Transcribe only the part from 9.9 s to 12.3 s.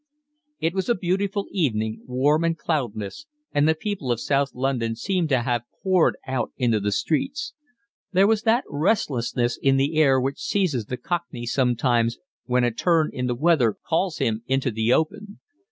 air which seizes the cockney sometimes